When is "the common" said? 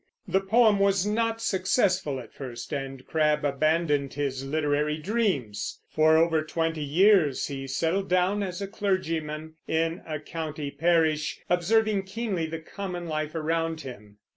12.47-13.05